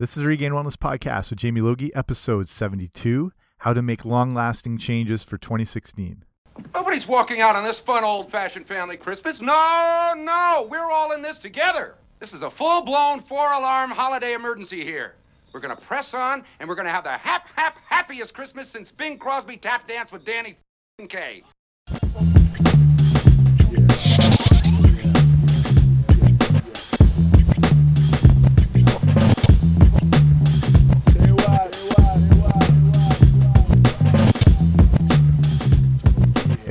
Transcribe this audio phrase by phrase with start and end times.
[0.00, 4.78] This is Regained Wellness Podcast with Jamie Logie, episode 72 How to Make Long Lasting
[4.78, 6.24] Changes for 2016.
[6.74, 9.42] Nobody's walking out on this fun old fashioned family Christmas.
[9.42, 11.96] No, no, we're all in this together.
[12.18, 15.16] This is a full blown four alarm holiday emergency here.
[15.52, 19.18] We're gonna press on and we're gonna have the hap, hap, happiest Christmas since Bing
[19.18, 20.56] Crosby tap danced with Danny
[21.10, 21.42] Kaye.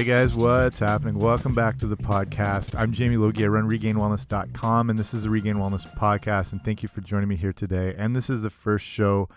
[0.10, 1.20] Guys, what's happening?
[1.20, 2.74] Welcome back to the podcast.
[2.74, 3.44] I'm Jamie Logie.
[3.44, 6.52] I run regainedwellness.com, and this is the Regained Wellness Podcast.
[6.52, 7.94] And thank you for joining me here today.
[7.96, 9.30] And this is the first show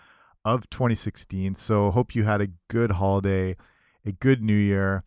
[0.43, 1.53] of 2016.
[1.53, 3.55] So hope you had a good holiday,
[4.03, 5.03] a good new year.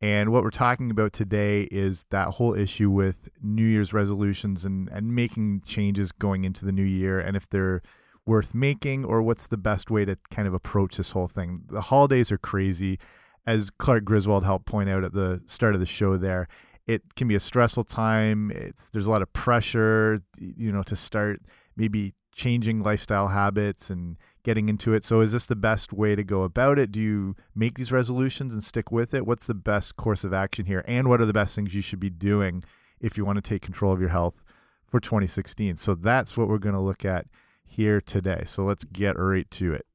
[0.00, 4.88] And what we're talking about today is that whole issue with New Year's resolutions and,
[4.88, 7.82] and making changes going into the new year and if they're
[8.24, 11.64] worth making or what's the best way to kind of approach this whole thing.
[11.68, 12.98] The holidays are crazy
[13.46, 16.48] as Clark Griswold helped point out at the start of the show there,
[16.86, 18.50] it can be a stressful time.
[18.54, 21.40] It's, there's a lot of pressure, you know, to start
[21.76, 25.04] maybe changing lifestyle habits and getting into it.
[25.04, 26.90] So, is this the best way to go about it?
[26.90, 29.26] Do you make these resolutions and stick with it?
[29.26, 30.84] What's the best course of action here?
[30.86, 32.64] And what are the best things you should be doing
[33.00, 34.42] if you want to take control of your health
[34.86, 35.76] for 2016?
[35.76, 37.26] So, that's what we're going to look at
[37.64, 38.42] here today.
[38.46, 39.86] So, let's get right to it.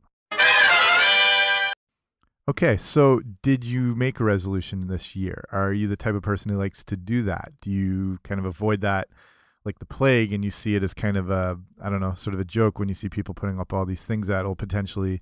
[2.47, 5.45] Okay, so did you make a resolution this year?
[5.51, 7.53] Are you the type of person who likes to do that?
[7.59, 9.07] Do you kind of avoid that
[9.63, 12.35] like the plague and you see it as kind of a I don't know, sort
[12.35, 15.21] of a joke when you see people putting up all these things that will potentially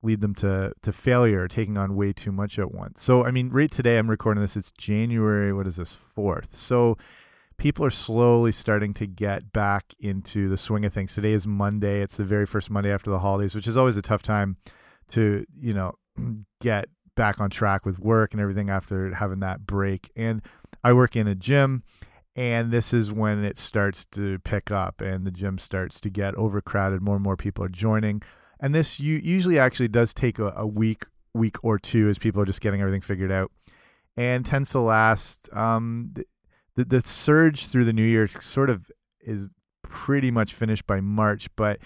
[0.00, 3.02] lead them to to failure taking on way too much at once.
[3.02, 6.54] So I mean, right today I'm recording this, it's January, what is this, 4th.
[6.54, 6.96] So
[7.58, 11.16] people are slowly starting to get back into the swing of things.
[11.16, 12.00] Today is Monday.
[12.00, 14.56] It's the very first Monday after the holidays, which is always a tough time
[15.10, 15.94] to, you know,
[16.60, 20.10] get back on track with work and everything after having that break.
[20.16, 20.42] And
[20.82, 21.82] I work in a gym,
[22.34, 26.34] and this is when it starts to pick up and the gym starts to get
[26.36, 27.02] overcrowded.
[27.02, 28.22] More and more people are joining.
[28.60, 31.04] And this usually actually does take a, a week,
[31.34, 33.50] week or two as people are just getting everything figured out
[34.16, 35.48] and tends to last.
[35.52, 36.14] Um,
[36.76, 38.90] the, the surge through the new year sort of
[39.20, 39.48] is
[39.82, 41.78] pretty much finished by March, but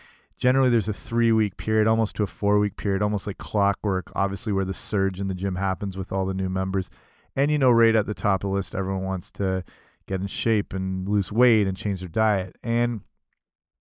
[0.45, 4.13] generally there's a three week period almost to a four week period almost like clockwork
[4.15, 6.91] obviously where the surge in the gym happens with all the new members.
[7.35, 9.65] And you know right at the top of the list everyone wants to
[10.07, 12.57] get in shape and lose weight and change their diet.
[12.63, 13.01] And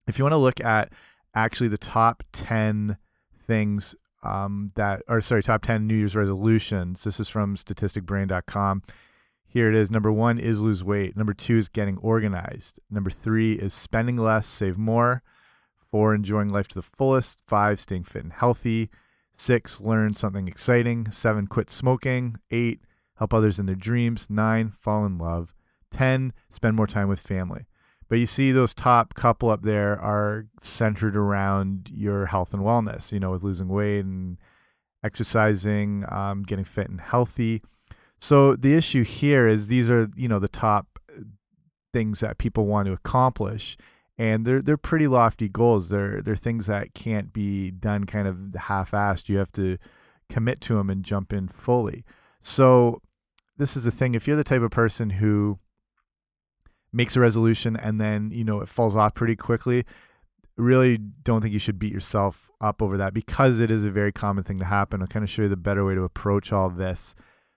[0.08, 0.94] if you want to look at
[1.36, 2.96] actually the top 10
[3.46, 3.94] things
[4.24, 8.84] um, that or sorry top 10 new year's resolutions this is from statisticbrain.com
[9.46, 9.92] here it is.
[9.92, 11.16] Number one is lose weight.
[11.18, 12.80] Number two is getting organized.
[12.90, 15.22] Number three is spending less save more
[15.94, 17.44] Four, enjoying life to the fullest.
[17.46, 18.90] Five, staying fit and healthy.
[19.38, 21.12] Six, learn something exciting.
[21.12, 22.38] Seven, quit smoking.
[22.50, 22.80] Eight,
[23.18, 24.26] help others in their dreams.
[24.28, 25.54] Nine, fall in love.
[25.92, 27.68] Ten, spend more time with family.
[28.10, 33.12] But you see, those top couple up there are centered around your health and wellness,
[33.12, 34.40] you know, with losing weight and
[35.04, 37.62] exercising, um, getting fit and healthy.
[38.20, 40.98] So the issue here is these are, you know, the top
[41.94, 43.78] things that people want to accomplish
[44.24, 45.90] and they're they're pretty lofty goals.
[45.90, 49.28] They're they're things that can't be done kind of half-assed.
[49.28, 49.78] You have to
[50.30, 52.06] commit to them and jump in fully.
[52.40, 53.02] So
[53.58, 54.16] this is the thing.
[54.16, 55.60] If you're the type of person who
[56.94, 59.84] makes a resolution and then you know it falls off pretty quickly,
[60.56, 64.14] really don't think you should beat yourself up over that because it is a very
[64.14, 65.02] common thing to happen.
[65.02, 67.14] I'll kind of show you the better way to approach all this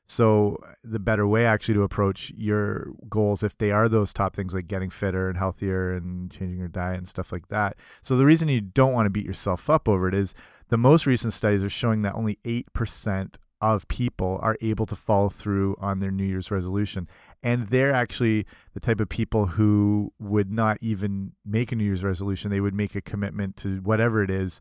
[0.07, 4.55] so the better way actually to approach your goals, if they are those top things
[4.55, 7.77] like getting fitter and healthier and changing your diet and stuff like that.
[8.03, 10.33] So the reason you don't want to beat yourself up over it is
[10.69, 15.29] the most recent studies are showing that only 8% of people are able to follow
[15.29, 17.09] through on their New Year's resolution.
[17.43, 22.05] And they're actually the type of people who would not even make a New Year's
[22.05, 22.51] resolution.
[22.51, 24.61] They would make a commitment to whatever it is,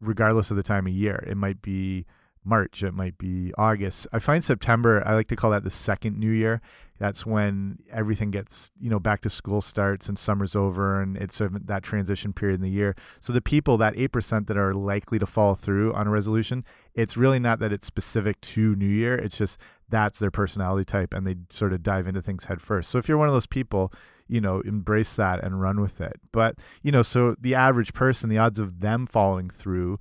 [0.00, 1.22] regardless of the time of year.
[1.26, 2.06] It might be
[2.44, 4.06] March, it might be August.
[4.12, 6.60] I find September, I like to call that the second new year.
[6.98, 11.34] That's when everything gets, you know, back to school starts and summer's over and it's
[11.34, 12.94] sort of that transition period in the year.
[13.20, 16.64] So the people, that 8% that are likely to follow through on a resolution,
[16.94, 19.14] it's really not that it's specific to New Year.
[19.14, 19.58] It's just
[19.88, 22.90] that's their personality type and they sort of dive into things head first.
[22.90, 23.92] So if you're one of those people,
[24.28, 26.20] you know, embrace that and run with it.
[26.32, 29.98] But, you know, so the average person, the odds of them following through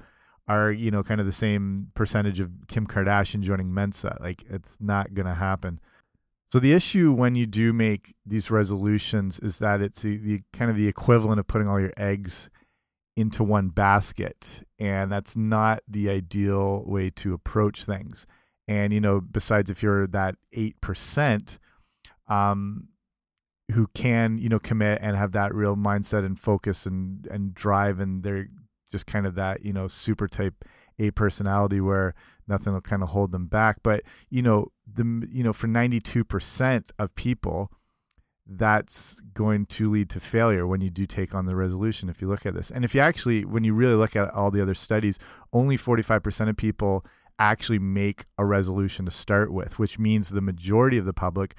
[0.49, 4.17] are you know kind of the same percentage of Kim Kardashian joining Mensa.
[4.19, 5.79] Like it's not gonna happen.
[6.51, 10.71] So the issue when you do make these resolutions is that it's the, the kind
[10.71, 12.49] of the equivalent of putting all your eggs
[13.15, 14.63] into one basket.
[14.79, 18.25] And that's not the ideal way to approach things.
[18.67, 21.59] And, you know, besides if you're that 8%,
[22.27, 22.87] um,
[23.73, 27.99] who can, you know, commit and have that real mindset and focus and, and drive,
[27.99, 28.47] and they're
[28.91, 30.65] just kind of that, you know, super type
[30.99, 32.15] A personality where
[32.47, 33.77] nothing will kind of hold them back.
[33.83, 37.71] But, you know, the, you know, for 92% of people,
[38.51, 42.27] that's going to lead to failure when you do take on the resolution if you
[42.27, 42.71] look at this.
[42.71, 45.19] And if you actually, when you really look at all the other studies,
[45.53, 47.05] only 45% of people
[47.37, 51.55] actually make a resolution to start with, which means the majority of the public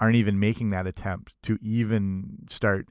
[0.00, 2.88] aren't even making that attempt to even start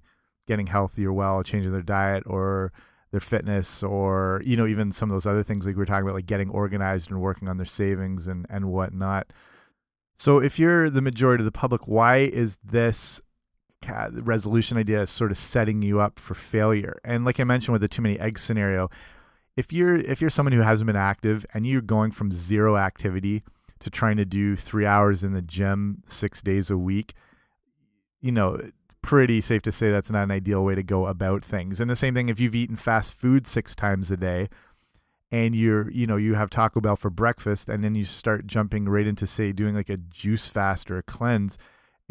[0.47, 2.71] getting healthy or well, changing their diet or
[3.11, 6.03] their fitness or, you know, even some of those other things like we were talking
[6.03, 9.31] about, like getting organized and working on their savings and, and whatnot.
[10.17, 13.21] So if you're the majority of the public, why is this
[14.13, 16.99] resolution idea sort of setting you up for failure.
[17.03, 18.89] And like I mentioned with the too many eggs scenario,
[19.57, 23.43] if you're if you're someone who hasn't been active and you're going from zero activity
[23.79, 27.13] to trying to do three hours in the gym six days a week,
[28.21, 28.61] you know,
[29.01, 31.79] pretty safe to say that's not an ideal way to go about things.
[31.79, 34.49] And the same thing if you've eaten fast food six times a day
[35.31, 38.85] and you're you know you have taco bell for breakfast and then you start jumping
[38.85, 41.57] right into say doing like a juice fast or a cleanse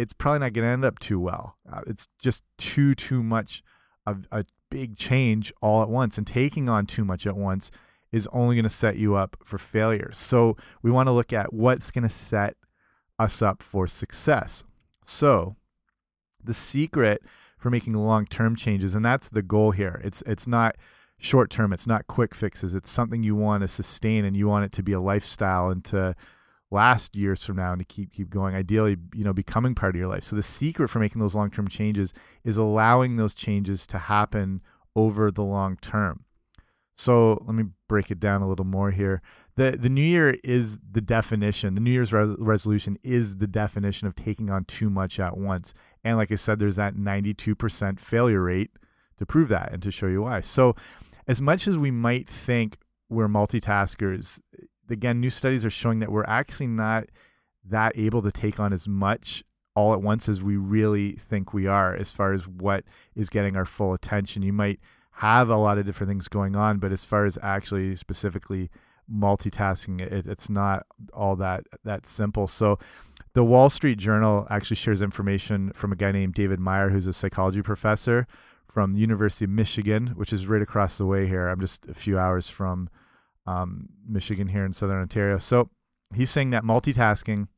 [0.01, 1.57] it's probably not going to end up too well.
[1.71, 3.63] Uh, it's just too too much
[4.07, 7.71] of a big change all at once, and taking on too much at once
[8.11, 10.11] is only going to set you up for failure.
[10.13, 12.57] So we want to look at what's going to set
[13.19, 14.65] us up for success.
[15.05, 15.57] So
[16.45, 17.23] the secret
[17.59, 20.01] for making long-term changes, and that's the goal here.
[20.05, 20.77] It's it's not
[21.19, 21.73] short term.
[21.73, 22.75] It's not quick fixes.
[22.75, 25.85] It's something you want to sustain, and you want it to be a lifestyle and
[25.87, 26.15] to
[26.71, 29.99] last years from now and to keep keep going ideally you know becoming part of
[29.99, 32.15] your life so the secret for making those long-term changes
[32.45, 34.61] is allowing those changes to happen
[34.95, 36.25] over the long term
[36.97, 39.21] so let me break it down a little more here
[39.57, 44.07] the the new year is the definition the new year's re resolution is the definition
[44.07, 45.75] of taking on too much at once
[46.05, 48.71] and like i said there's that 92% failure rate
[49.19, 50.75] to prove that and to show you why so
[51.27, 54.41] as much as we might think we're multitaskers
[54.91, 57.05] again, new studies are showing that we're actually not
[57.65, 59.45] that able to take on as much
[59.75, 63.57] all at once as we really think we are as far as what is getting
[63.57, 64.43] our full attention.
[64.43, 64.81] You might
[65.13, 68.71] have a lot of different things going on, but as far as actually specifically
[69.11, 72.47] multitasking, it, it's not all that that simple.
[72.47, 72.79] So,
[73.33, 77.13] the Wall Street Journal actually shares information from a guy named David Meyer, who's a
[77.13, 78.27] psychology professor
[78.67, 81.49] from the University of Michigan, which is right across the way here.
[81.49, 82.89] I'm just a few hours from
[83.47, 85.39] um, Michigan here in Southern Ontario.
[85.39, 85.71] So
[86.15, 87.49] he's saying that multitasking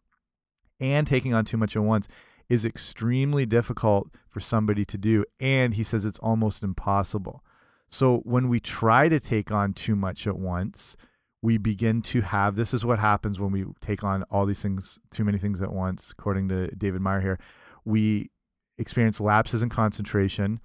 [0.81, 2.09] and taking on too much at once
[2.49, 5.25] is extremely difficult for somebody to do.
[5.41, 7.43] And he says it's almost impossible.
[7.89, 10.97] So when we try to take on too much at once,
[11.43, 15.01] we begin to have this is what happens when we take on all these things,
[15.11, 17.39] too many things at once, according to David Meyer here.
[17.85, 18.31] We
[18.79, 20.61] experience lapses in concentration.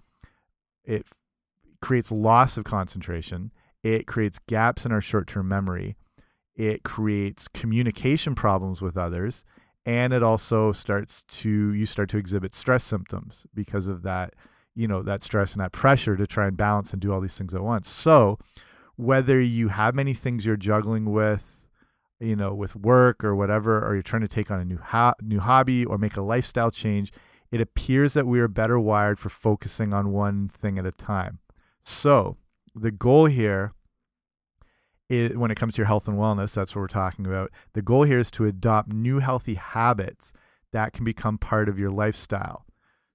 [0.86, 1.08] It
[1.82, 3.52] creates loss of concentration
[3.84, 5.96] it creates gaps in our short term memory.
[6.56, 9.46] It creates communication problems with others.
[9.86, 14.34] And it also starts to, you start to exhibit stress symptoms because of that,
[14.76, 17.38] you know, that stress and that pressure to try and balance and do all these
[17.38, 17.90] things at once.
[17.90, 18.38] So,
[18.98, 21.68] whether you have many things you're juggling with,
[22.20, 25.14] you know, with work or whatever, or you're trying to take on a new ho
[25.22, 27.12] new hobby or make a lifestyle change,
[27.52, 31.40] it appears that we are better wired for focusing on one thing at a time.
[31.84, 32.38] So,
[32.76, 33.74] the goal here
[35.10, 37.52] is when it comes to your health and wellness, that's what we're talking about.
[37.74, 40.34] The goal here is to adopt new healthy habits
[40.74, 42.66] that can become part of your lifestyle.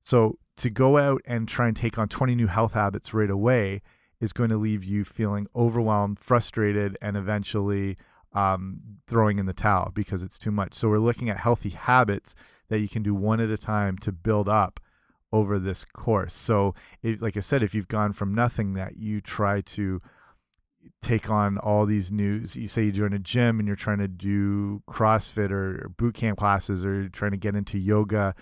[0.05, 3.83] So to go out and try and take on 20 new health habits right away
[4.23, 7.97] is going to leave you feeling overwhelmed, frustrated, and eventually
[8.33, 10.75] um, throwing in the towel because it's too much.
[10.75, 12.37] So we're looking at healthy habits
[12.69, 14.79] that you can do one at a time to build up
[15.33, 16.35] over this course.
[16.35, 20.01] So, like I said, if you've gone from nothing, that you try to
[21.03, 22.45] take on all these new.
[22.53, 26.15] You say you join a gym and you're trying to do CrossFit or, or boot
[26.15, 28.37] camp classes, or you're trying to get into yoga,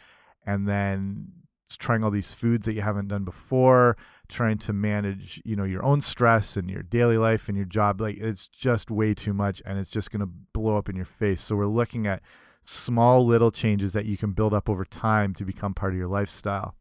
[0.45, 1.29] and then
[1.77, 3.97] trying all these foods that you haven't done before
[4.29, 8.01] trying to manage you know your own stress and your daily life and your job
[8.01, 11.05] like it's just way too much and it's just going to blow up in your
[11.05, 12.23] face so we're looking at
[12.63, 16.09] small little changes that you can build up over time to become part of your
[16.09, 16.75] lifestyle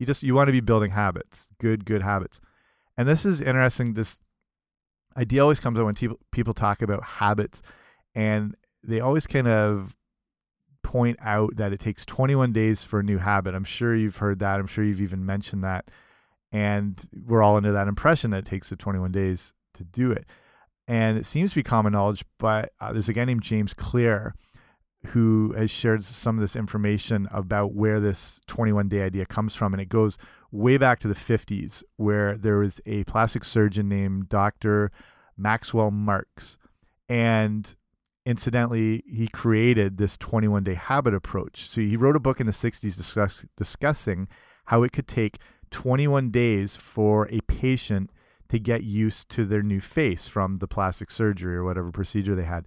[0.00, 2.40] you just you want to be building habits, good good habits.
[2.96, 3.92] And this is interesting.
[3.92, 4.16] This
[5.16, 7.60] idea always comes up when people people talk about habits,
[8.14, 9.94] and they always kind of
[10.90, 13.54] point out that it takes 21 days for a new habit.
[13.54, 14.58] I'm sure you've heard that.
[14.58, 15.88] I'm sure you've even mentioned that.
[16.50, 20.26] And we're all under that impression that it takes the 21 days to do it.
[20.88, 24.34] And it seems to be common knowledge, but uh, there's a guy named James Clear
[25.06, 29.72] who has shared some of this information about where this 21 day idea comes from.
[29.72, 30.18] And it goes
[30.50, 34.90] way back to the 50s, where there was a plastic surgeon named Dr.
[35.36, 36.56] Maxwell Maltz.
[37.08, 37.76] And
[38.24, 41.68] incidentally, he created this 21 day habit approach.
[41.68, 44.28] So he wrote a book in the 60s discuss, discussing
[44.66, 45.38] how it could take
[45.70, 48.10] 21 days for a patient
[48.48, 52.44] to get used to their new face from the plastic surgery or whatever procedure they
[52.44, 52.66] had.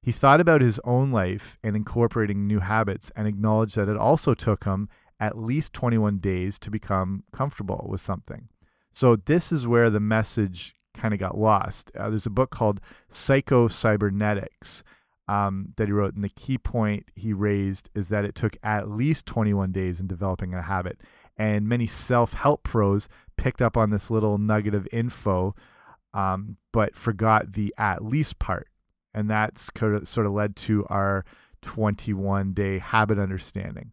[0.00, 4.32] He thought about his own life and incorporating new habits and acknowledged that it also
[4.32, 4.88] took him
[5.20, 8.48] at least 21 days to become comfortable with something.
[8.92, 11.90] So, this is where the message kind of got lost.
[11.96, 14.82] Uh, there's a book called Psycho Cybernetics
[15.26, 18.90] um, that he wrote, and the key point he raised is that it took at
[18.90, 21.00] least 21 days in developing a habit.
[21.36, 25.54] And many self help pros picked up on this little nugget of info,
[26.12, 28.68] um, but forgot the at least part
[29.18, 29.70] and that's
[30.04, 31.24] sort of led to our
[31.62, 33.90] 21 day habit understanding.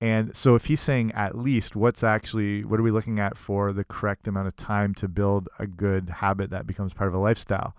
[0.00, 3.72] And so if he's saying at least, what's actually what are we looking at for
[3.72, 7.18] the correct amount of time to build a good habit that becomes part of a
[7.18, 7.74] lifestyle?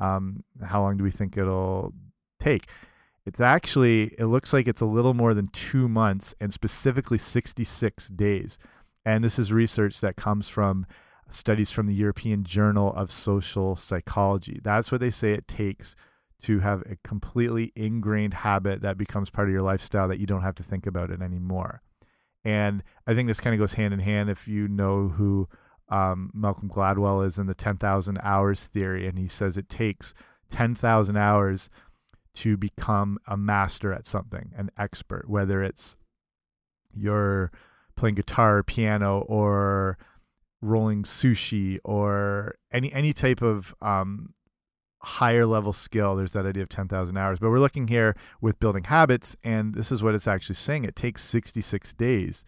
[0.00, 1.94] Um, how long do we think it'll
[2.40, 2.66] take?
[3.24, 8.08] It's actually it looks like it's a little more than two months and specifically 66
[8.08, 8.58] days.
[9.04, 10.86] And this is research that comes from
[11.30, 14.60] studies from the European Journal of Social Psychology.
[14.62, 15.94] That's what they say it takes
[16.42, 20.42] to have a completely ingrained habit that becomes part of your lifestyle that you don't
[20.42, 21.82] have to think about it anymore.
[22.44, 25.48] And I think this kind of goes hand in hand if you know who
[25.88, 29.06] um, Malcolm Gladwell is in the 10,000 hours theory.
[29.06, 30.14] And he says it takes
[30.50, 31.70] 10,000 hours
[32.34, 35.96] to become a master at something, an expert, whether it's
[36.94, 37.52] you're
[37.94, 39.98] playing guitar, piano, or
[40.60, 44.32] rolling sushi or any any type of um,
[45.04, 47.38] higher level skill there's that idea of 10,000 hours.
[47.38, 50.84] But we're looking here with building habits and this is what it's actually saying.
[50.84, 52.44] It takes 66 days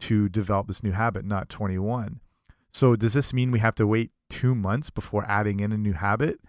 [0.00, 2.20] to develop this new habit not 21
[2.76, 5.94] so does this mean we have to wait 2 months before adding in a new
[5.94, 6.40] habit?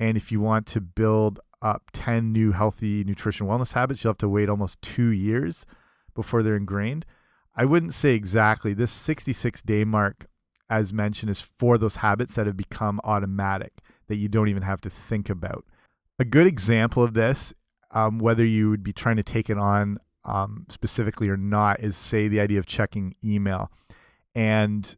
[0.00, 4.18] And if you want to build up 10 new healthy nutrition wellness habits you'll have
[4.18, 5.64] to wait almost 2 years
[6.12, 7.06] before they're ingrained.
[7.54, 8.74] I wouldn't say exactly.
[8.74, 10.26] This 66 day mark,
[10.68, 13.74] as mentioned, is for those habits that have become automatic
[14.08, 15.64] that you don't even have to think about.
[16.18, 17.52] A good example of this,
[17.90, 21.96] um, whether you would be trying to take it on um, specifically or not, is
[21.96, 23.70] say the idea of checking email.
[24.34, 24.96] And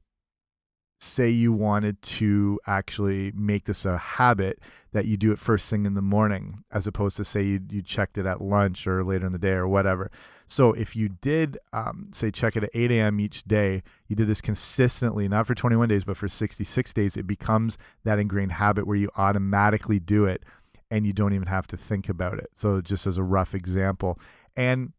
[1.01, 4.59] say you wanted to actually make this a habit
[4.93, 7.83] that you do it first thing in the morning, as opposed to say you, you
[7.83, 10.11] checked it at lunch or later in the day or whatever.
[10.49, 13.21] So if you did, um, say, check it at 8 a.m.
[13.21, 17.27] each day, you did this consistently, not for 21 days, but for 66 days, it
[17.27, 20.43] becomes that ingrained habit where you automatically do it
[20.91, 22.49] and you don't even have to think about it.
[22.55, 24.19] So just as a rough example.
[24.57, 24.93] And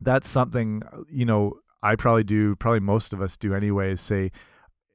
[0.00, 4.32] that's something, you know, I probably do, probably most of us do anyway, is say,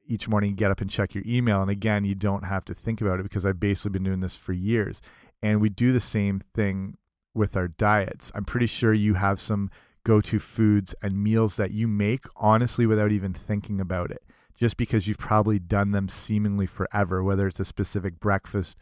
[0.07, 1.61] each morning get up and check your email.
[1.61, 4.35] And again, you don't have to think about it because I've basically been doing this
[4.35, 5.01] for years.
[5.41, 6.97] And we do the same thing
[7.35, 8.31] with our diets.
[8.33, 9.69] I'm pretty sure you have some
[10.03, 14.23] go to foods and meals that you make honestly without even thinking about it,
[14.57, 18.77] just because you've probably done them seemingly forever, whether it's a specific breakfast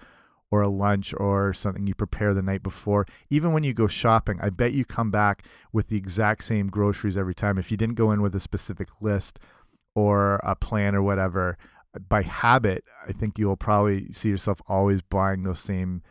[0.52, 3.08] or a lunch or something you prepare the night before.
[3.32, 7.18] Even when you go shopping, I bet you come back with the exact same groceries
[7.18, 7.58] every time.
[7.58, 9.40] If you didn't go in with a specific list
[9.96, 11.58] or a plan or whatever,
[12.10, 16.04] by habit, I think you'll probably see yourself always buying those same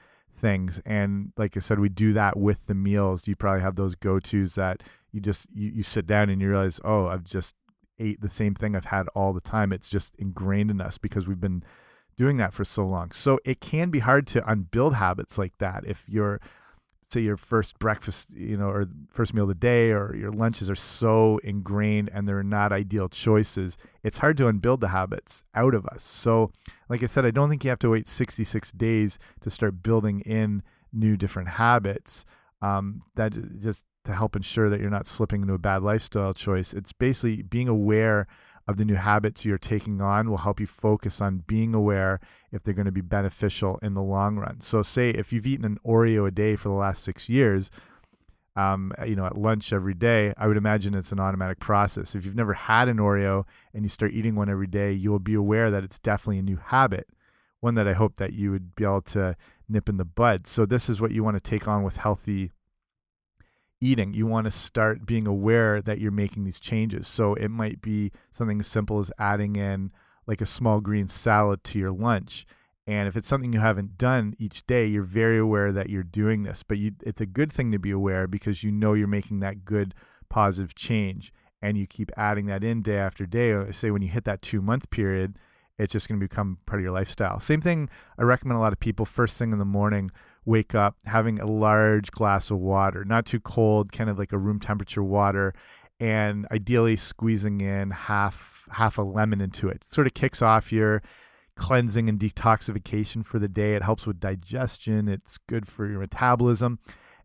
[0.43, 0.81] things.
[0.85, 3.27] And like I said, we do that with the meals.
[3.27, 4.83] You probably have those go tos that
[5.13, 7.55] you just you, you sit down and you realize, oh, I've just
[7.99, 9.73] ate the same thing I've had all the time.
[9.73, 11.63] It's just ingrained in us because we've been
[12.19, 13.13] doing that for so long.
[13.13, 16.41] So it can be hard to unbuild habits like that if you're
[17.13, 20.71] say your first breakfast, you know, or first meal of the day or your lunches
[20.71, 25.75] are so ingrained and they're not ideal choices, it's hard to unbuild the habits out
[25.75, 26.03] of us.
[26.03, 26.51] So,
[26.89, 30.21] like I said, I don't think you have to wait 66 days to start building
[30.21, 32.25] in new different habits.
[32.61, 36.73] Um, that just to help ensure that you're not slipping into a bad lifestyle choice.
[36.73, 38.27] It's basically being aware
[38.69, 42.21] of the new habits you're taking on will help you focus on being aware
[42.53, 44.61] if they're going to be beneficial in the long run.
[44.61, 47.71] So, say if you've eaten an Oreo a day for the last six years,
[48.55, 52.15] um, you know, at lunch every day, I would imagine it's an automatic process.
[52.15, 55.19] If you've never had an Oreo and you start eating one every day, you will
[55.19, 57.09] be aware that it's definitely a new habit,
[57.61, 59.37] one that I hope that you would be able to
[59.69, 60.47] nip in the bud.
[60.47, 62.53] So, this is what you want to take on with healthy
[63.83, 64.15] eating.
[64.15, 67.07] You want to start being aware that you're making these changes.
[67.07, 69.91] So it might be something as simple as adding in
[70.27, 72.47] like a small green salad to your lunch.
[72.87, 76.43] And if it's something you haven't done each day, you're very aware that you're doing
[76.43, 76.63] this.
[76.63, 79.65] But you, it's a good thing to be aware because you know you're making that
[79.65, 79.95] good
[80.29, 83.53] positive change and you keep adding that in day after day.
[83.53, 85.39] Uh, say when you hit that two month period,
[85.79, 87.41] it's just going to become part of your lifestyle.
[87.41, 90.11] Same thing I recommend a lot of people first thing in the morning
[90.45, 94.39] wake up having a large glass of water, not too cold, kind of like a
[94.39, 95.55] room temperature water,
[96.01, 99.85] and ideally squeezing in half half a lemon into it.
[99.91, 101.03] Sort of kicks off your
[101.57, 103.75] cleansing and detoxification for the day.
[103.75, 105.09] It helps with digestion.
[105.09, 106.79] It's good for your metabolism.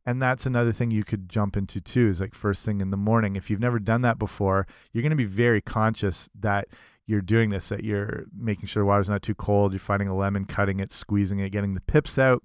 [0.05, 2.97] And that's another thing you could jump into too is like first thing in the
[2.97, 3.35] morning.
[3.35, 6.67] If you've never done that before, you're going to be very conscious that
[7.05, 10.15] you're doing this, that you're making sure the water's not too cold, you're finding a
[10.15, 12.43] lemon, cutting it, squeezing it, getting the pips out.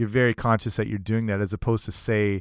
[0.00, 2.40] You're very conscious that you're doing that as opposed to say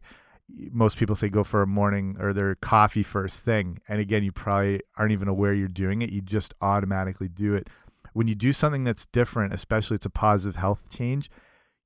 [0.72, 3.80] most people say go for a morning or their coffee first thing.
[3.90, 6.10] And again, you probably aren't even aware you're doing it.
[6.10, 7.68] You just automatically do it.
[8.14, 11.30] When you do something that's different, especially it's a positive health change,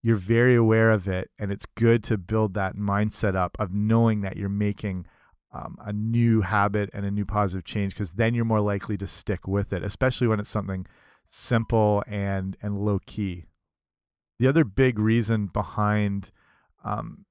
[0.04, 4.22] you're very aware of it and it's good to build that mindset up of knowing
[4.22, 5.08] that you're making
[5.54, 9.08] um, a new habit and a new positive change because then you're more likely to
[9.08, 10.86] stick with it especially when it's something
[11.30, 13.46] simple and and low key
[14.44, 16.30] the other big reason behind
[16.84, 17.24] um,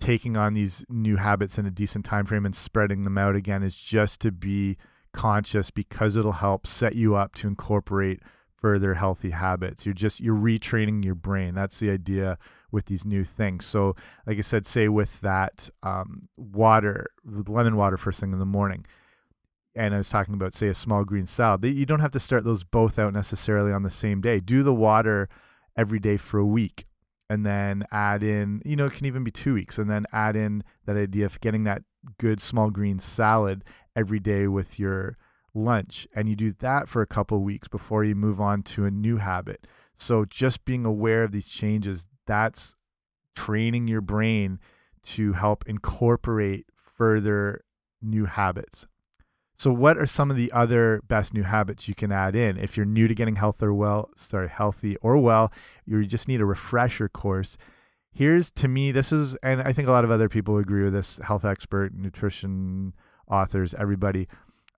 [0.00, 3.62] taking on these new habits in a decent time frame and spreading them out again
[3.62, 4.78] is just to be
[5.12, 8.20] conscious because it'll help set you up to incorporate
[8.56, 9.84] further healthy habits.
[9.84, 11.54] You're just you're retraining your brain.
[11.54, 12.38] That's the idea
[12.72, 13.66] with these new things.
[13.66, 13.94] So,
[14.26, 18.86] like I said, say with that um, water, lemon water first thing in the morning,
[19.76, 21.62] and I was talking about say a small green salad.
[21.62, 24.40] You don't have to start those both out necessarily on the same day.
[24.40, 25.28] Do the water
[25.76, 26.86] every day for a week,
[27.28, 28.62] and then add in.
[28.64, 31.40] You know, it can even be two weeks, and then add in that idea of
[31.40, 31.82] getting that
[32.18, 33.64] good small green salad
[33.96, 35.16] every day with your
[35.54, 38.90] lunch and you do that for a couple weeks before you move on to a
[38.90, 39.66] new habit.
[39.96, 42.74] So just being aware of these changes, that's
[43.36, 44.58] training your brain
[45.04, 47.64] to help incorporate further
[48.02, 48.86] new habits.
[49.56, 52.76] So what are some of the other best new habits you can add in if
[52.76, 55.52] you're new to getting health or well, sorry, healthy or well,
[55.86, 57.56] you just need a refresher course.
[58.12, 60.92] Here's to me this is and I think a lot of other people agree with
[60.92, 62.94] this health expert, nutrition
[63.28, 64.28] authors, everybody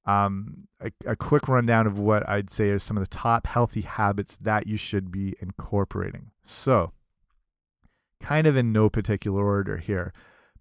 [0.06, 3.80] um, a, a, quick rundown of what I'd say are some of the top healthy
[3.80, 6.30] habits that you should be incorporating.
[6.44, 6.92] So,
[8.22, 10.12] kind of in no particular order here,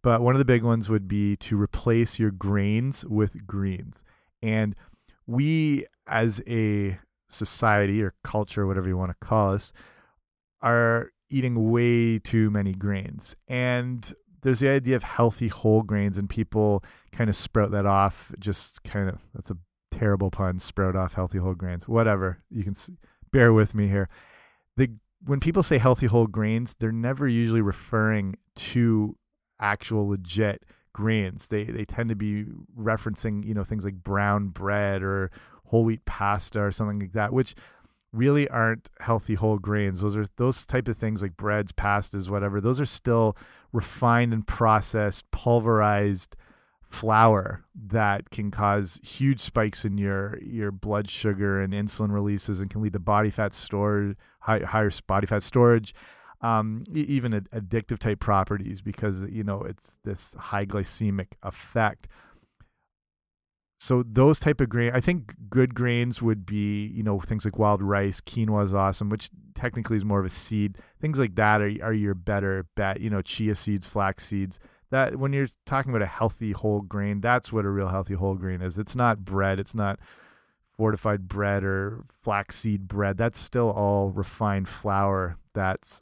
[0.06, 4.04] but one of the big ones would be to replace your grains with greens.
[4.40, 4.76] And
[5.26, 9.74] we, as a society or culture, whatever you want to call us,
[10.62, 13.36] are eating way too many grains.
[13.48, 14.14] And
[14.44, 18.32] there's the idea of healthy whole grains, and people kind of sprout that off.
[18.38, 19.58] Just kind of that's a
[19.92, 20.60] terrible pun.
[20.60, 21.88] Sprout off healthy whole grains.
[21.88, 22.44] Whatever.
[22.52, 22.76] You can
[23.32, 24.08] bear with me here.
[24.78, 24.92] The
[25.26, 29.18] when people say healthy whole grains, they're never usually referring to
[29.60, 30.64] actual legit
[30.94, 31.48] grains.
[31.48, 32.46] They they tend to be
[32.78, 35.32] referencing you know things like brown bread or
[35.66, 37.56] whole wheat pasta or something like that, which
[38.14, 40.02] really aren't healthy whole grains.
[40.02, 42.62] Those are those type of things like breads, pastas, whatever.
[42.62, 43.36] Those are still
[43.74, 46.36] refined and processed, pulverized
[46.90, 52.70] flour that can cause huge spikes in your your blood sugar and insulin releases and
[52.70, 55.94] can lead to body fat storage, high, higher body fat storage,
[56.46, 62.08] um, even addictive type properties because you know it's this high glycemic effect
[63.78, 67.60] so those type of grain, I think good grains would be, you know, things like
[67.60, 70.78] wild rice, quinoa is awesome, which technically is more of a seed.
[71.02, 73.02] Things like that are are your better bet.
[73.02, 74.60] You know, chia seeds, flax seeds.
[74.92, 78.36] That when you're talking about a healthy whole grain, that's what a real healthy whole
[78.36, 78.78] grain is.
[78.78, 79.60] It's not bread.
[79.60, 80.00] It's not
[80.78, 83.18] fortified bread or flaxseed bread.
[83.18, 86.02] That's still all refined flour that's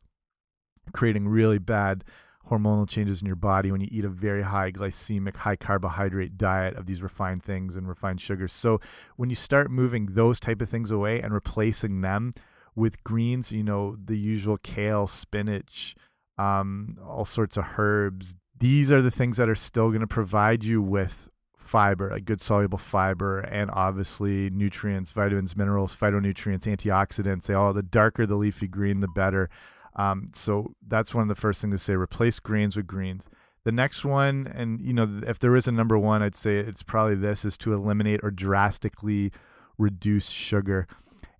[0.91, 2.03] creating really bad
[2.49, 6.75] hormonal changes in your body when you eat a very high glycemic, high carbohydrate diet
[6.75, 8.51] of these refined things and refined sugars.
[8.51, 8.81] So
[9.15, 12.33] when you start moving those type of things away and replacing them
[12.75, 15.95] with greens, you know, the usual kale, spinach,
[16.37, 20.63] um, all sorts of herbs, these are the things that are still going to provide
[20.63, 27.43] you with fiber, like good soluble fiber, and obviously nutrients, vitamins, minerals, phytonutrients, antioxidants.
[27.45, 29.49] They all the darker the leafy green, the better.
[29.95, 31.93] Um, so that's one of the first things to say.
[31.93, 33.27] Replace greens with greens.
[33.63, 36.83] The next one, and you know, if there is a number one, I'd say it's
[36.83, 39.31] probably this: is to eliminate or drastically
[39.77, 40.87] reduce sugar.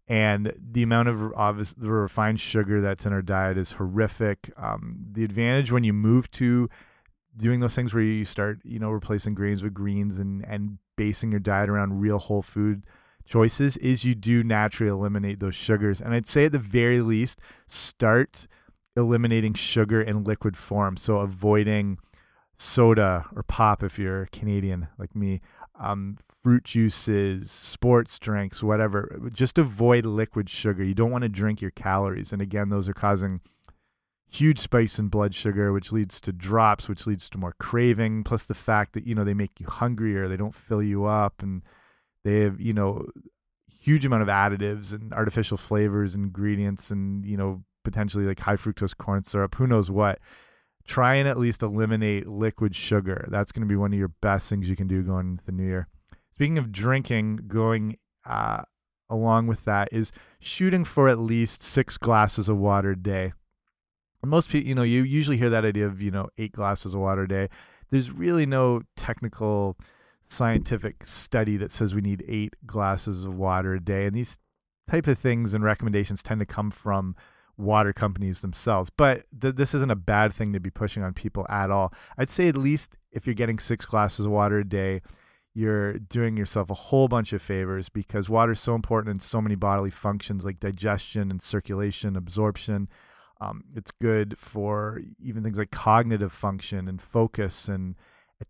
[0.07, 4.51] And the amount of obvious the refined sugar that's in our diet is horrific.
[4.57, 6.69] Um, the advantage when you move to
[7.35, 11.31] doing those things where you start, you know, replacing grains with greens and and basing
[11.31, 12.85] your diet around real whole food
[13.25, 16.01] choices is you do naturally eliminate those sugars.
[16.01, 18.47] And I'd say at the very least, start
[18.95, 20.97] eliminating sugar in liquid form.
[20.97, 21.97] So avoiding
[22.57, 25.41] soda or pop if you're Canadian like me,
[25.79, 29.29] um, fruit juices, sports drinks, whatever.
[29.33, 30.83] Just avoid liquid sugar.
[30.83, 32.31] You don't want to drink your calories.
[32.33, 33.41] And again, those are causing
[34.29, 38.43] huge spikes in blood sugar, which leads to drops, which leads to more craving, plus
[38.43, 41.61] the fact that, you know, they make you hungrier, they don't fill you up, and
[42.23, 43.07] they have, you know,
[43.67, 48.55] huge amount of additives and artificial flavors, and ingredients, and, you know, potentially like high
[48.55, 50.19] fructose corn syrup, who knows what.
[50.85, 53.27] Try and at least eliminate liquid sugar.
[53.31, 55.53] That's going to be one of your best things you can do going into the
[55.53, 55.87] new year.
[56.35, 58.63] Speaking of drinking, going uh,
[59.09, 63.33] along with that is shooting for at least six glasses of water a day
[64.25, 66.99] most people, you know, you usually hear that idea of, you know, eight glasses of
[66.99, 67.49] water a day.
[67.89, 69.77] There's really no technical
[70.33, 74.05] scientific study that says we need eight glasses of water a day.
[74.05, 74.37] And these
[74.89, 77.15] type of things and recommendations tend to come from
[77.57, 78.89] water companies themselves.
[78.89, 81.93] But th this isn't a bad thing to be pushing on people at all.
[82.17, 85.01] I'd say at least if you're getting six glasses of water a day,
[85.53, 89.39] you're doing yourself a whole bunch of favors because water is so important in so
[89.39, 92.89] many bodily functions like digestion and circulation, absorption.
[93.39, 97.95] Um, it's good for even things like cognitive function and focus and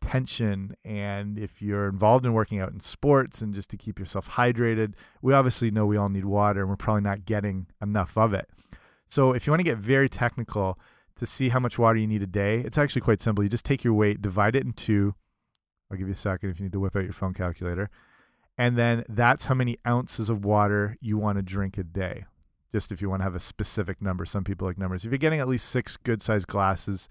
[0.02, 0.76] attention.
[0.84, 4.94] And if you're involved in working out in sports and just to keep yourself hydrated,
[5.22, 8.50] we obviously know we all need water and we're probably not getting enough of it.
[9.10, 10.80] So if you want to get very technical
[11.18, 13.44] to see how much water you need a day, it's actually quite simple.
[13.44, 15.16] You just take your weight, divide it in two.
[15.92, 17.90] I'll give you a second if you need to whip out your phone calculator.
[18.58, 22.26] And then that's how many ounces of water you want to drink a day
[22.72, 24.26] just if you want to have a specific number.
[24.26, 25.06] Some people like numbers.
[25.06, 27.08] If you're getting at least six good sized glasses,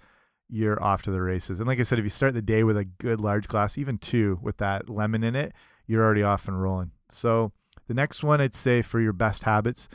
[0.53, 1.61] you're off to the races.
[1.61, 3.97] And like I said, if you start the day with a good large glass, even
[3.97, 5.55] two with that lemon in it,
[5.87, 6.91] you're already off and rolling.
[7.11, 7.53] So
[7.88, 9.88] the next one I'd say for your best habits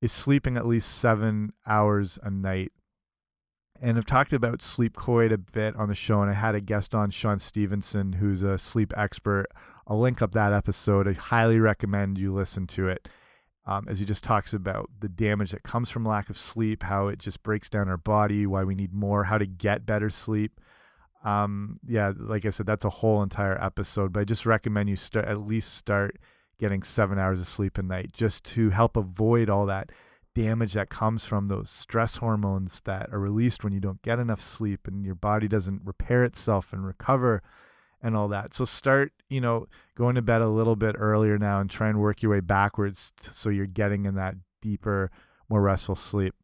[0.00, 2.70] is sleeping at least seven hours a night.
[3.80, 6.60] And I've talked about sleep quite a bit on the show, and I had a
[6.60, 9.46] guest on, Shawn Stevenson, who's a sleep expert.
[9.88, 11.08] I'll link up that episode.
[11.08, 13.08] I highly recommend you listen to it
[13.68, 17.08] um, as he just talks about the damage that comes from lack of sleep, how
[17.08, 20.58] it just breaks down our body, why we need more, how to get better sleep.
[21.22, 24.96] Um, yeah, like I said, that's a whole entire episode, but I just recommend you
[24.96, 26.16] start at least start
[26.58, 29.92] getting seven hours of sleep a night just to help avoid all that
[30.34, 34.40] damage that comes from those stress hormones that are released when you don't get enough
[34.40, 37.42] sleep and your body doesn't repair itself and recover
[38.02, 38.54] and all that.
[38.54, 42.00] So start, you know, going to bed a little bit earlier now and try and
[42.00, 45.10] work your way backwards so you're getting in that deeper,
[45.48, 46.34] more restful sleep.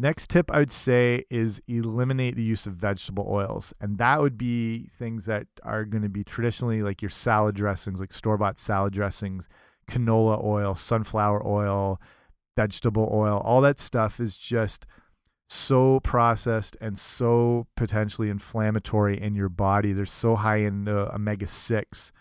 [0.00, 3.74] Next tip I would say is eliminate the use of vegetable oils.
[3.80, 7.98] And that would be things that are going to be traditionally like your salad dressings,
[7.98, 9.48] like store bought salad dressings,
[9.90, 12.00] canola oil, sunflower oil,
[12.56, 13.38] vegetable oil.
[13.44, 14.86] All that stuff is just
[15.48, 19.92] so processed and so potentially inflammatory in your body.
[19.92, 22.12] They're so high in uh, omega 6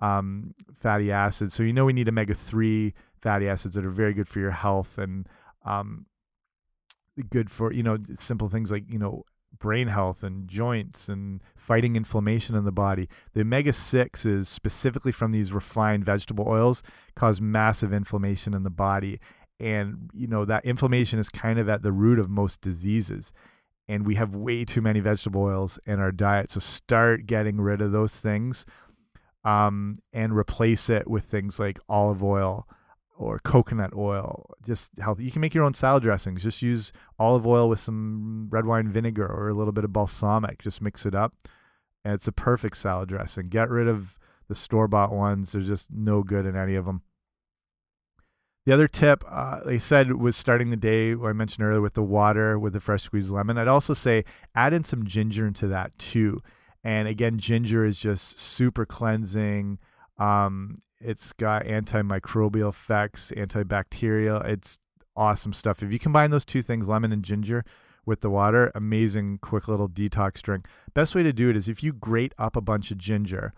[0.00, 1.54] um, fatty acids.
[1.54, 4.50] So, you know, we need omega 3 fatty acids that are very good for your
[4.50, 5.28] health and
[5.64, 6.06] um,
[7.28, 9.24] good for, you know, simple things like, you know,
[9.58, 13.06] brain health and joints and fighting inflammation in the body.
[13.34, 16.82] The omega 6 is specifically from these refined vegetable oils
[17.14, 19.20] cause massive inflammation in the body
[19.62, 23.32] and you know that inflammation is kind of at the root of most diseases.
[23.88, 27.80] And we have way too many vegetable oils in our diet so start getting rid
[27.80, 28.64] of those things
[29.44, 32.66] um, and replace it with things like olive oil
[33.16, 35.24] or coconut oil just healthy.
[35.24, 36.42] You can make your own salad dressings.
[36.42, 40.62] Just use olive oil with some red wine vinegar or a little bit of balsamic.
[40.62, 41.34] Just mix it up
[42.04, 43.48] and it's a perfect salad dressing.
[43.48, 44.16] Get rid of
[44.48, 45.52] the store-bought ones.
[45.52, 47.02] There's just no good in any of them
[48.64, 52.02] the other tip uh, they said was starting the day, I mentioned earlier, with the
[52.02, 53.58] water with the fresh squeezed lemon.
[53.58, 56.42] I'd also say add in some ginger into that too.
[56.84, 59.78] And again, ginger is just super cleansing.
[60.18, 64.44] Um, it's got antimicrobial effects, antibacterial.
[64.46, 64.78] It's
[65.16, 65.82] awesome stuff.
[65.82, 67.64] If you combine those two things, lemon and ginger,
[68.04, 70.66] with the water, amazing, quick little detox drink.
[70.94, 73.52] Best way to do it is if you grate up a bunch of ginger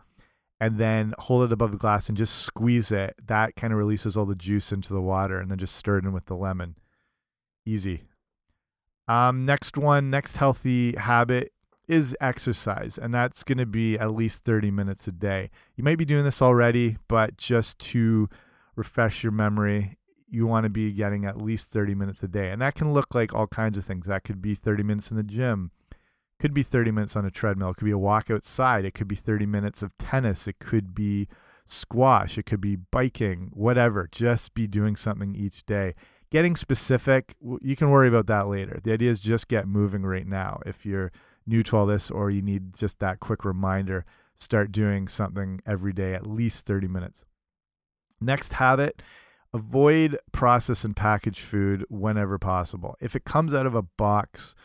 [0.60, 3.14] and then hold it above the glass and just squeeze it.
[3.26, 6.04] That kind of releases all the juice into the water and then just stir it
[6.04, 6.76] in with the lemon.
[7.66, 8.02] Easy.
[9.08, 11.52] Um, next one, next healthy habit
[11.86, 15.50] is exercise, and that's going to be at least 30 minutes a day.
[15.76, 18.28] You might be doing this already, but just to
[18.76, 22.50] refresh your memory, you want to be getting at least 30 minutes a day.
[22.50, 24.06] And that can look like all kinds of things.
[24.06, 25.70] That could be 30 minutes in the gym,
[26.40, 29.08] could be 30 minutes on a treadmill it could be a walk outside it could
[29.08, 31.28] be 30 minutes of tennis it could be
[31.66, 35.94] squash it could be biking whatever just be doing something each day.
[36.30, 38.80] Getting specific you can worry about that later.
[38.82, 40.60] The idea is just get moving right now.
[40.66, 41.12] If you're
[41.46, 44.04] new to all this or you need just that quick reminder
[44.36, 47.24] start doing something every day at least 30 minutes.
[48.20, 49.02] Next habit
[49.52, 52.96] avoid processed and packaged food whenever possible.
[53.00, 54.56] If it comes out of a box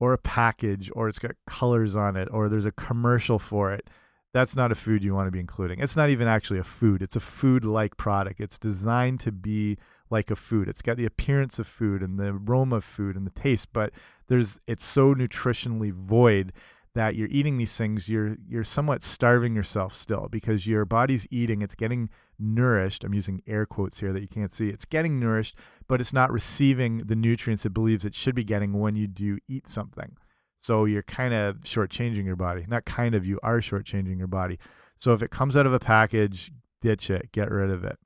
[0.00, 3.88] or a package or it's got colors on it or there's a commercial for it
[4.32, 5.80] that's not a food you want to be including.
[5.80, 7.02] It's not even actually a food.
[7.02, 8.40] It's a food like product.
[8.40, 9.76] It's designed to be
[10.08, 10.68] like a food.
[10.68, 13.92] It's got the appearance of food and the aroma of food and the taste, but
[14.28, 16.52] there's it's so nutritionally void
[16.94, 21.62] that you're eating these things, you're you're somewhat starving yourself still because your body's eating,
[21.62, 22.08] it's getting
[22.40, 23.04] nourished.
[23.04, 24.68] I'm using air quotes here that you can't see.
[24.68, 28.78] It's getting nourished, but it's not receiving the nutrients it believes it should be getting
[28.78, 30.16] when you do eat something.
[30.60, 32.66] So you're kind of shortchanging your body.
[32.68, 34.58] Not kind of, you are shortchanging your body.
[34.98, 37.98] So if it comes out of a package, ditch it, get rid of it.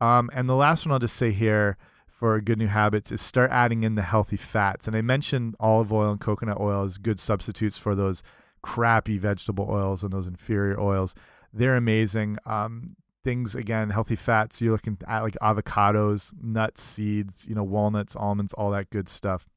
[0.00, 3.50] Um, and the last one I'll just say here for good new habits is start
[3.50, 4.86] adding in the healthy fats.
[4.86, 8.22] And I mentioned olive oil and coconut oil as good substitutes for those
[8.62, 11.14] crappy vegetable oils and those inferior oils.
[11.52, 12.38] They're amazing.
[12.46, 14.62] Um, things again, healthy fats.
[14.62, 19.48] You're looking at like avocados, nuts, seeds, you know, walnuts, almonds, all that good stuff.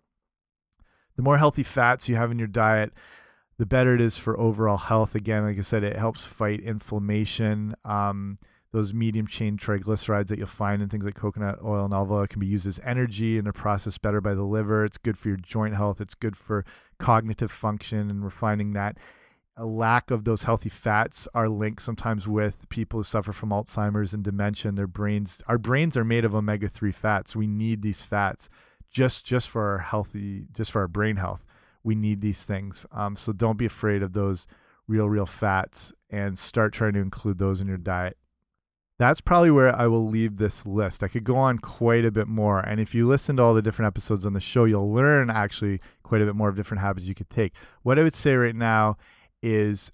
[1.15, 2.93] The more healthy fats you have in your diet,
[3.59, 5.13] the better it is for overall health.
[5.13, 7.75] Again, like I said, it helps fight inflammation.
[7.85, 8.39] Um,
[8.71, 12.25] those medium chain triglycerides that you'll find in things like coconut oil and olive oil
[12.25, 14.83] can be used as energy and are processed better by the liver.
[14.83, 16.01] It's good for your joint health.
[16.01, 16.65] It's good for
[16.97, 18.09] cognitive function.
[18.09, 18.97] And we're finding that
[19.59, 24.13] a lack of those healthy fats are linked sometimes with people who suffer from Alzheimer's
[24.13, 24.71] and dementia.
[24.71, 27.35] Their brains, our brains are made of omega three fats.
[27.35, 28.49] We need these fats
[28.89, 31.45] just just for our healthy, just for our brain health.
[31.83, 32.85] We need these things.
[32.93, 34.47] Um, so don't be afraid of those
[34.87, 38.17] real, real fats and start trying to include those in your diet
[38.99, 41.03] that's probably where I will leave this list.
[41.03, 42.59] I could go on quite a bit more.
[42.59, 45.79] And if you listen to all the different episodes on the show, you'll learn actually
[46.03, 47.53] quite a bit more of different habits you could take.
[47.81, 48.97] What I would say right now
[49.41, 49.91] is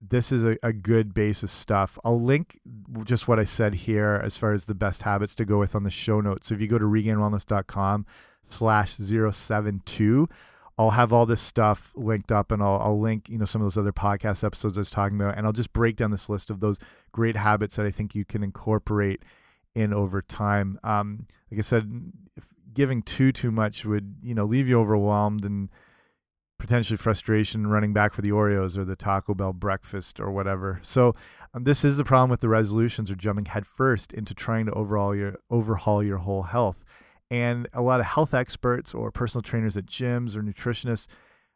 [0.00, 1.98] this is a, a good base of stuff.
[2.04, 2.60] I'll link
[3.04, 5.84] just what I said here as far as the best habits to go with on
[5.84, 6.48] the show notes.
[6.48, 8.06] So if you go to regainedwellness.com
[8.48, 10.28] slash 072,
[10.78, 13.66] I'll have all this stuff linked up and I'll, I'll link, you know, some of
[13.66, 15.36] those other podcast episodes I was talking about.
[15.38, 16.78] And I'll just break down this list of those
[17.12, 19.22] great habits that I think you can incorporate
[19.74, 20.78] in over time.
[20.84, 22.12] Um, like I said,
[22.74, 25.70] giving too, too much would, you know, leave you overwhelmed and
[26.58, 30.78] potentially frustration running back for the Oreos or the Taco Bell breakfast or whatever.
[30.82, 31.14] So
[31.54, 35.14] um, this is the problem with the resolutions or jumping headfirst into trying to overhaul
[35.14, 36.84] your overhaul your whole health.
[37.30, 41.08] And a lot of health experts or personal trainers at gyms or nutritionists,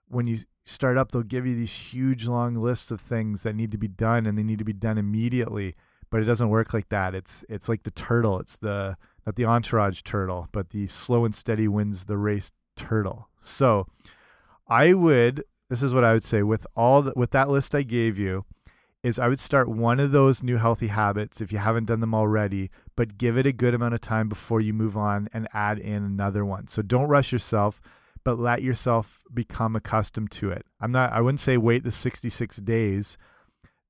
[0.09, 3.71] when you start up, they'll give you these huge long lists of things that need
[3.71, 5.77] to be done and they need to be done immediately.
[6.11, 7.15] But it doesn't work like that.
[7.15, 8.41] It's it's like the turtle.
[8.41, 13.29] It's the not the entourage turtle, but the slow and steady wins the race turtle.
[13.41, 13.87] So
[14.71, 17.83] I would this is what I would say with all the, with that list I
[17.83, 18.45] gave you,
[19.05, 22.15] is I would start one of those new healthy habits if you haven't done them
[22.15, 25.79] already, but give it a good amount of time before you move on and add
[25.79, 26.67] in another one.
[26.67, 27.81] So don't rush yourself,
[28.25, 30.67] but let yourself become accustomed to it.
[30.81, 33.17] I'm not I wouldn't say wait the 66 days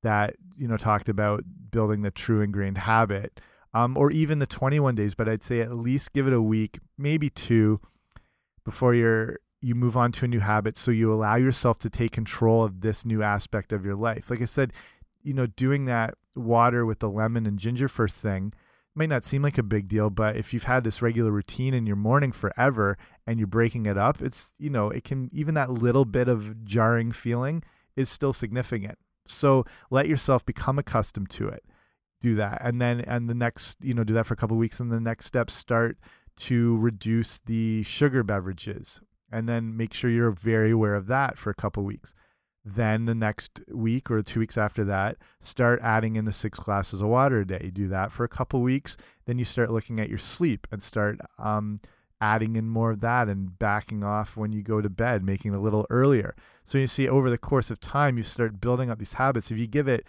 [0.02, 3.40] that, you know, talked about building the true ingrained habit.
[3.72, 6.80] Um, or even the 21 days, but I'd say at least give it a week,
[6.98, 7.80] maybe two,
[8.64, 12.12] before you're you move on to a new habit so you allow yourself to take
[12.12, 14.72] control of this new aspect of your life like i said
[15.22, 18.52] you know, doing that water with the lemon and ginger first thing
[18.94, 21.86] might not seem like a big deal, but if you've had this regular routine in
[21.86, 25.70] your morning forever and you're breaking it up, it's, you know, it can, even that
[25.70, 27.62] little bit of jarring feeling
[27.94, 28.98] is still significant.
[29.26, 31.64] So let yourself become accustomed to it.
[32.20, 32.60] Do that.
[32.64, 34.80] And then, and the next, you know, do that for a couple weeks.
[34.80, 35.98] And the next step, start
[36.38, 39.00] to reduce the sugar beverages.
[39.30, 42.14] And then make sure you're very aware of that for a couple weeks
[42.64, 47.00] then the next week or two weeks after that, start adding in the six glasses
[47.00, 47.60] of water a day.
[47.64, 48.96] You do that for a couple weeks.
[49.24, 51.80] Then you start looking at your sleep and start um,
[52.20, 55.56] adding in more of that and backing off when you go to bed, making it
[55.56, 56.34] a little earlier.
[56.64, 59.50] So you see, over the course of time, you start building up these habits.
[59.50, 60.06] If you give it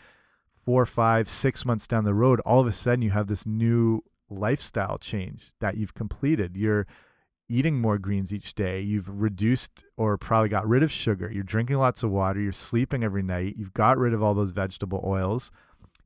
[0.65, 4.03] four, five, six months down the road, all of a sudden you have this new
[4.29, 6.57] lifestyle change that you've completed.
[6.57, 6.85] You're
[7.51, 8.79] eating more greens each day.
[8.79, 11.29] You've reduced or probably got rid of sugar.
[11.31, 12.39] You're drinking lots of water.
[12.39, 13.55] You're sleeping every night.
[13.57, 15.51] You've got rid of all those vegetable oils.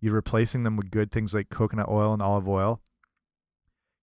[0.02, 2.82] You're replacing them with good things like coconut oil and olive oil.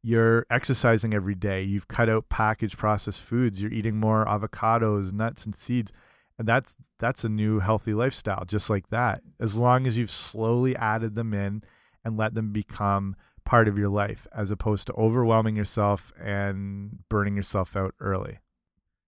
[0.02, 1.62] You're exercising every day.
[1.62, 3.60] You've cut out packaged processed foods.
[3.60, 5.92] You're eating more avocados, nuts, and seeds.
[6.38, 9.20] And that's that's a new healthy lifestyle just like that.
[9.38, 11.62] As long as you've slowly added them in
[12.04, 13.16] and let them become
[13.52, 18.38] part of your life as opposed to overwhelming yourself and burning yourself out early.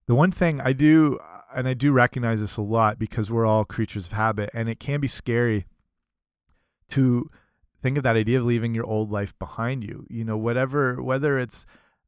[0.05, 3.47] The one thing I do uh, and I do recognize this a lot because we're
[3.47, 5.65] all creatures of habit and it can be scary
[6.89, 7.27] to
[7.81, 10.05] think of that idea of leaving your old life behind you.
[10.11, 11.65] You know, whatever whether it's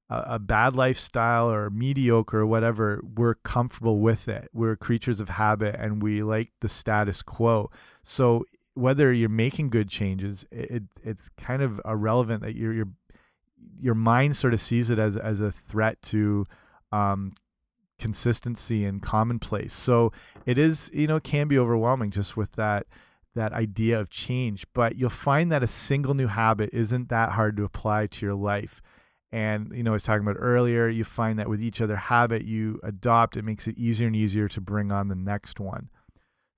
[0.07, 4.47] a, a bad lifestyle or mediocre or whatever, we're comfortable with it.
[4.53, 7.71] We're creatures of habit and we like the status quo.
[8.03, 8.45] So
[8.77, 12.87] whether you're making good changes, it, it's kind of irrelevant that your your
[13.79, 16.45] your mind sort of sees it as as a threat to
[16.91, 17.31] um,
[17.99, 19.73] consistency and commonplace.
[19.73, 20.11] So
[20.45, 22.87] it is, you know, can be overwhelming just with that
[23.35, 24.65] that idea of change.
[24.73, 28.35] But you'll find that a single new habit isn't that hard to apply to your
[28.35, 28.81] life.
[29.31, 32.45] And you know, I was talking about earlier, you find that with each other habit
[32.45, 35.89] you adopt, it makes it easier and easier to bring on the next one.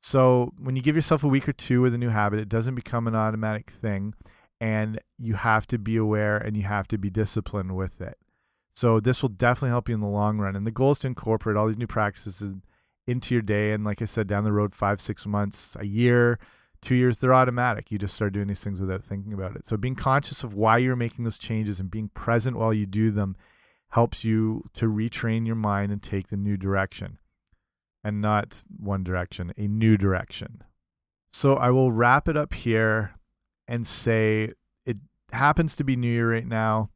[0.02, 2.76] So when you give yourself a week or two with a new habit, it doesn't
[2.76, 4.14] become an automatic thing,
[4.62, 8.18] and you have to be aware and you have to be disciplined with it.
[8.74, 10.56] So this will definitely help you in the long run.
[10.56, 12.42] And the goal is to incorporate all these new practices
[13.08, 13.74] into your day.
[13.74, 16.40] And like I said, down the road, five, six months, a year,
[16.82, 17.92] two years, they're automatic.
[17.92, 19.68] You just start doing these things without thinking about it.
[19.68, 23.12] So being conscious of why you're making those changes and being present while you do
[23.12, 23.36] them
[23.90, 27.18] helps you to retrain your mind and take the new direction.
[28.04, 30.64] And not one direction, a new direction.
[31.34, 33.16] So I will wrap it up here
[33.68, 34.54] and say
[34.86, 35.00] it
[35.32, 36.90] happens to be New Year right now.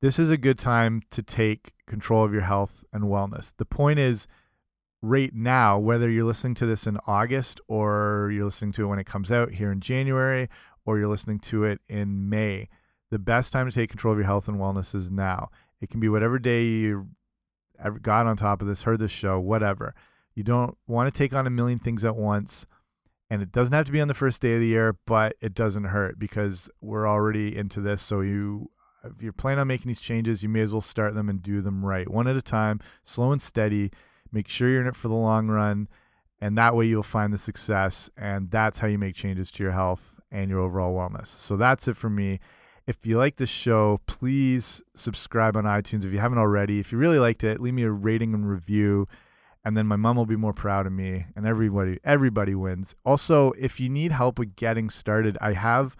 [0.00, 3.52] This is a good time to take control of your health and wellness.
[3.56, 4.26] The point is,
[5.00, 8.98] right now, whether you're listening to this in August or you're listening to it when
[8.98, 10.48] it comes out here in January
[10.84, 12.68] or you're listening to it in May,
[13.10, 15.50] the best time to take control of your health and wellness is now.
[15.80, 17.08] It can be whatever day you
[18.00, 19.94] got on top of this, heard this show, whatever.
[20.34, 22.66] You don't want to take on a million things at once.
[23.30, 25.54] And it doesn't have to be on the first day of the year, but it
[25.54, 28.02] doesn't hurt because we're already into this.
[28.02, 28.70] So you
[29.04, 31.60] if you're planning on making these changes, you may as well start them and do
[31.60, 33.90] them right, one at a time, slow and steady
[34.32, 35.88] Make sure you're in it for the long run,
[36.40, 38.08] and that way you'll find the success.
[38.16, 41.26] And that's how you make changes to your health and your overall wellness.
[41.26, 42.40] So that's it for me.
[42.86, 46.80] If you like this show, please subscribe on iTunes if you haven't already.
[46.80, 49.06] If you really liked it, leave me a rating and review
[49.64, 52.94] and then my mom will be more proud of me and everybody everybody wins.
[53.04, 55.96] Also, if you need help with getting started, I have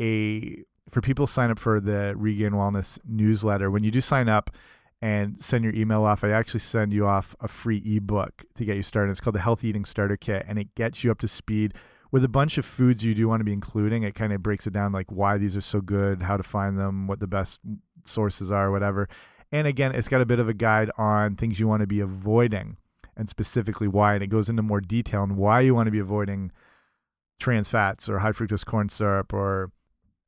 [0.00, 3.70] a for people sign up for the Regained Wellness newsletter.
[3.70, 4.50] When you do sign up,
[5.02, 8.76] and send your email off, I actually send you off a free ebook to get
[8.76, 9.10] you started.
[9.10, 11.74] It's called the Healthy Eating Starter Kit, and it gets you up to speed
[12.12, 14.04] with a bunch of foods you do want to be including.
[14.04, 16.78] It kind of breaks it down like why these are so good, how to find
[16.78, 17.58] them, what the best
[18.04, 19.08] sources are, whatever.
[19.50, 21.98] And again, it's got a bit of a guide on things you want to be
[21.98, 22.76] avoiding
[23.16, 24.14] and specifically why.
[24.14, 26.52] And it goes into more detail on why you want to be avoiding
[27.40, 29.70] trans fats or high fructose corn syrup or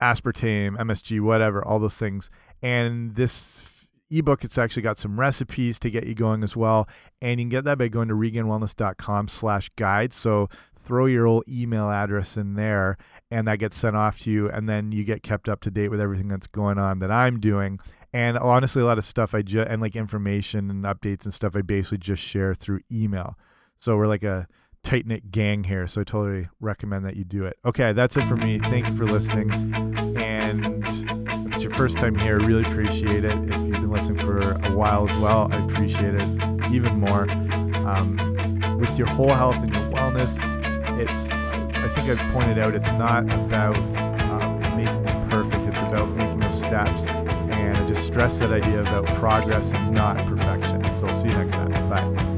[0.03, 2.31] aspartame, MSG, whatever, all those things.
[2.62, 3.70] And this
[4.11, 6.87] ebook it's actually got some recipes to get you going as well
[7.23, 10.49] and you can get that by going to regainedwellness.com slash guide so
[10.85, 12.99] throw your old email address in there
[13.31, 15.88] and that gets sent off to you and then you get kept up to date
[15.88, 17.81] with everything that's going on that i'm doing
[18.14, 21.55] and honestly a lot of stuff i just and like information and updates and stuff
[21.55, 23.37] i basically just share through email
[23.79, 24.46] so we're like a
[24.83, 28.22] tight knit gang here so i totally recommend that you do it okay that's it
[28.22, 29.50] for me thank you for listening
[30.16, 30.85] and
[31.46, 33.35] if it's your first time here, i really appreciate it.
[33.35, 37.31] If you've been listening for a while as well, I appreciate it even more.
[37.87, 40.38] Um, with your whole health and your wellness,
[41.00, 45.66] it's I think I've pointed out it's not about um, making it perfect.
[45.68, 47.05] It's about making those steps,
[47.87, 50.85] just stress that idea about progress and not perfection.
[50.85, 51.73] So I'll see you next time.
[51.88, 52.34] Bye.